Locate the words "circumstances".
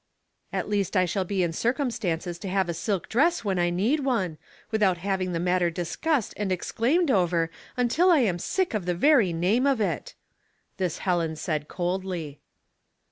1.53-2.39